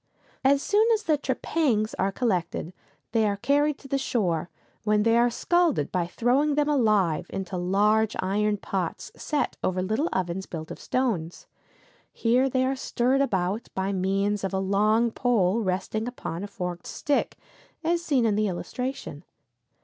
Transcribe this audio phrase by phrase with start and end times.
[0.53, 2.73] ]As soon as the trepangs are collected
[3.11, 4.49] they are carried to the shore,
[4.83, 10.09] when they are scalded by throwing them alive into large iron pots set over little
[10.11, 11.45] ovens built of stones.
[12.11, 16.87] Here they are stirred about by means of a long pole resting upon a forked
[16.87, 17.37] stick,
[17.83, 19.23] as seen in the illustration.